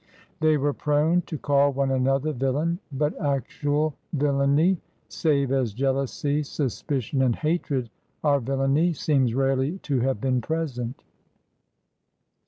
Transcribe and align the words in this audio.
They 0.39 0.57
were 0.57 0.73
prone 0.73 1.21
to 1.27 1.37
call 1.37 1.73
one 1.73 1.91
another 1.91 2.33
villain, 2.33 2.79
but 2.91 3.13
actual 3.23 3.93
villainy— 4.13 4.79
save 5.09 5.51
as 5.51 5.75
jealousy, 5.75 6.41
sus 6.41 6.81
picion, 6.81 7.23
and 7.23 7.35
hatred 7.35 7.91
are 8.23 8.39
villainy— 8.39 8.93
seems 8.93 9.35
rarely 9.35 9.77
to 9.83 9.99
have 9.99 10.19
been 10.19 10.41
present. 10.41 11.03